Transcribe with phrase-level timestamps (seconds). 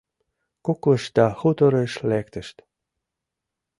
[0.65, 2.57] Куклышт да хуторыш лектышт.